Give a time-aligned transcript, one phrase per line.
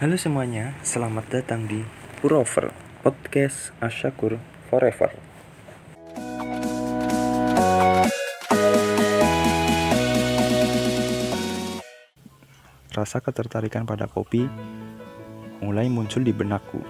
[0.00, 1.84] Halo semuanya, selamat datang di
[2.24, 2.72] Purover
[3.04, 4.40] Podcast Asyakur
[4.72, 5.12] Forever.
[12.96, 14.48] Rasa ketertarikan pada kopi
[15.60, 16.80] mulai muncul di benakku.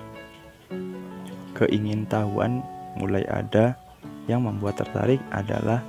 [1.59, 2.63] Keingintahuan
[2.95, 3.75] mulai ada
[4.31, 5.83] yang membuat tertarik adalah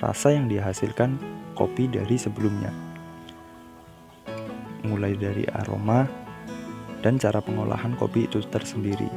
[0.00, 1.20] rasa yang dihasilkan
[1.52, 2.72] kopi dari sebelumnya.
[4.88, 6.31] Mulai dari aroma
[7.02, 9.10] dan cara pengolahan kopi itu tersendiri.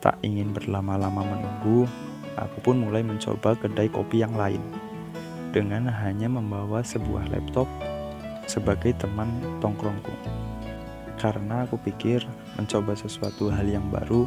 [0.00, 1.88] Tak ingin berlama-lama menunggu,
[2.36, 4.60] aku pun mulai mencoba kedai kopi yang lain
[5.54, 7.70] dengan hanya membawa sebuah laptop
[8.50, 9.30] sebagai teman
[9.62, 10.12] tongkrongku.
[11.14, 12.26] Karena aku pikir
[12.58, 14.26] mencoba sesuatu hal yang baru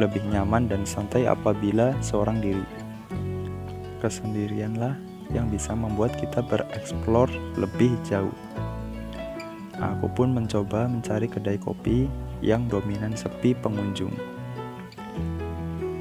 [0.00, 2.64] lebih nyaman dan santai apabila seorang diri.
[4.00, 4.96] Kesendirianlah
[5.30, 7.28] yang bisa membuat kita bereksplor
[7.60, 8.32] lebih jauh.
[9.80, 12.10] Aku pun mencoba mencari kedai kopi
[12.44, 14.12] yang dominan sepi pengunjung.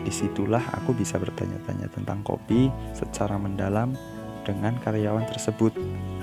[0.01, 3.95] Di situlah aku bisa bertanya-tanya tentang kopi secara mendalam
[4.43, 5.71] dengan karyawan tersebut.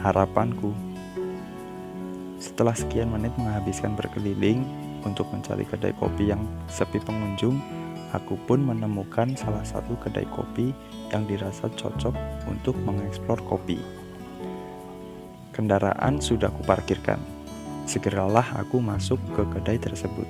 [0.05, 0.89] Harapanku
[2.39, 4.63] setelah sekian menit menghabiskan berkeliling
[5.03, 7.59] untuk mencari kedai kopi yang sepi pengunjung,
[8.15, 10.71] aku pun menemukan salah satu kedai kopi
[11.11, 12.15] yang dirasa cocok
[12.47, 13.83] untuk mengeksplor kopi.
[15.51, 17.38] Kendaraan sudah kuparkirkan.
[17.89, 20.29] Segeralah aku masuk ke kedai tersebut.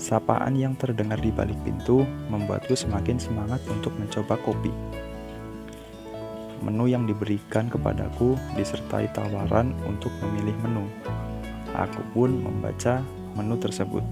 [0.00, 4.72] Sapaan yang terdengar di balik pintu membuatku semakin semangat untuk mencoba kopi
[6.62, 10.86] menu yang diberikan kepadaku disertai tawaran untuk memilih menu.
[11.74, 13.02] Aku pun membaca
[13.34, 14.06] menu tersebut.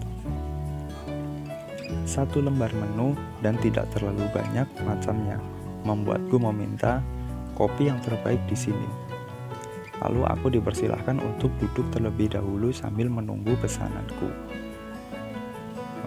[2.03, 5.39] Satu lembar menu dan tidak terlalu banyak macamnya
[5.87, 6.99] membuatku meminta
[7.55, 9.10] kopi yang terbaik di sini.
[10.01, 14.33] Lalu aku dipersilahkan untuk duduk terlebih dahulu sambil menunggu pesananku.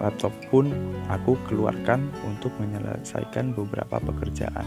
[0.02, 0.74] Laptop pun
[1.06, 4.66] aku keluarkan untuk menyelesaikan beberapa pekerjaan.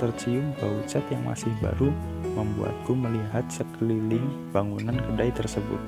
[0.00, 1.92] Tercium bau cat yang masih baru
[2.34, 5.78] membuatku melihat sekeliling bangunan kedai tersebut.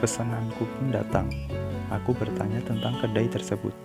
[0.00, 1.28] Pesananku pun datang.
[1.92, 3.76] Aku bertanya tentang kedai tersebut.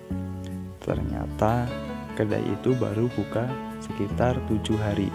[0.80, 1.68] Ternyata
[2.16, 3.46] kedai itu baru buka
[3.84, 5.12] sekitar tujuh hari.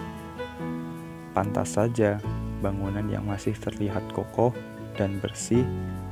[1.31, 2.21] Pantas saja
[2.61, 4.53] bangunan yang masih terlihat kokoh
[4.95, 5.65] dan bersih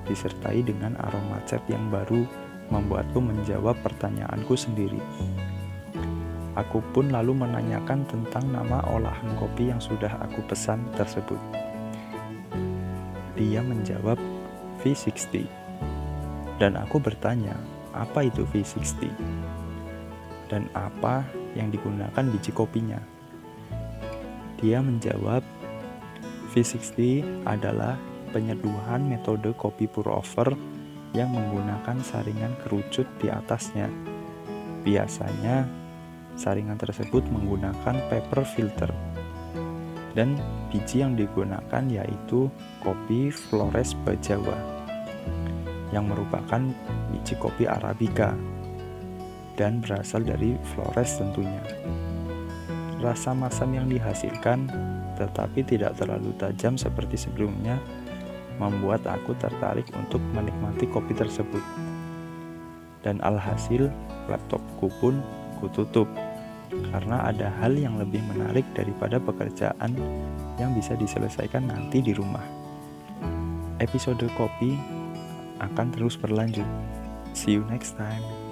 [0.09, 2.25] disertai dengan aroma cat yang baru
[2.73, 4.99] membuatku menjawab pertanyaanku sendiri.
[6.57, 11.37] Aku pun lalu menanyakan tentang nama olahan kopi yang sudah aku pesan tersebut.
[13.37, 14.19] Dia menjawab
[14.83, 15.47] V60.
[16.59, 17.55] Dan aku bertanya,
[17.95, 19.07] apa itu V60?
[20.51, 21.23] Dan apa
[21.55, 22.99] yang digunakan biji kopinya?
[24.59, 25.39] Dia menjawab,
[26.49, 27.95] V60 adalah
[28.33, 30.53] penyeduhan metode kopi pour over
[31.13, 33.89] yang menggunakan saringan kerucut di atasnya.
[34.85, 35.79] Biasanya
[36.39, 38.87] Saringan tersebut menggunakan paper filter.
[40.15, 40.39] Dan
[40.71, 42.47] biji yang digunakan yaitu
[42.79, 44.55] kopi Flores Bajawa
[45.91, 46.63] yang merupakan
[47.11, 48.31] biji kopi Arabica
[49.59, 51.61] dan berasal dari Flores tentunya.
[52.99, 54.67] Rasa masam yang dihasilkan
[55.19, 57.75] tetapi tidak terlalu tajam seperti sebelumnya
[58.59, 61.63] membuat aku tertarik untuk menikmati kopi tersebut.
[63.03, 63.87] Dan alhasil
[64.27, 65.23] laptopku pun
[65.63, 66.07] kututup
[66.91, 69.95] karena ada hal yang lebih menarik daripada pekerjaan
[70.59, 72.43] yang bisa diselesaikan nanti di rumah.
[73.79, 74.75] Episode kopi
[75.63, 76.67] akan terus berlanjut.
[77.31, 78.48] See you next time.